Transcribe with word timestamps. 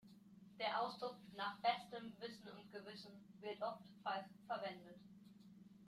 Der 0.59 0.81
Ausdruck 0.81 1.15
"nach 1.37 1.57
bestem 1.59 2.11
Wissen 2.21 2.49
und 2.57 2.71
Gewissen" 2.71 3.23
wird 3.39 3.61
oft 3.61 3.83
falsch 4.03 4.25
verwendet. 4.47 4.97